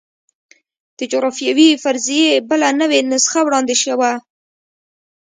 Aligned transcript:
د 0.97 0.99
جغرافیوي 1.11 1.69
فرضیې 1.83 2.29
بله 2.49 2.69
نوې 2.81 2.99
نسخه 3.11 3.39
وړاندې 3.43 3.75
شوه. 3.83 4.11